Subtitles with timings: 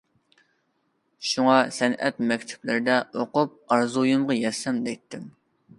[1.31, 5.33] شۇڭا، سەنئەت مەكتەپلىرىدە ئوقۇپ ئارزۇيۇمغا يەتسەم دەيتتىم.